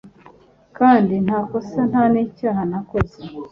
[0.77, 3.17] kandi nta kosa nta n'icyaha nakoze